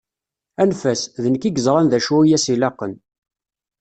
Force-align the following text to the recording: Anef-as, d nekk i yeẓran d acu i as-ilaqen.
Anef-as, 0.61 1.01
d 1.23 1.25
nekk 1.29 1.43
i 1.49 1.51
yeẓran 1.51 1.87
d 1.91 1.93
acu 1.97 2.17
i 2.23 2.35
as-ilaqen. 2.37 2.93